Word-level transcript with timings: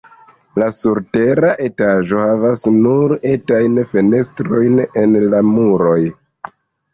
La 0.59 0.67
surtera 0.75 1.51
etaĝo 1.65 2.21
havas 2.23 2.63
nur 2.77 3.13
etajn 3.33 3.77
fenestrojn 3.93 4.81
en 5.03 5.15
la 5.35 5.43
muroj. 5.53 6.01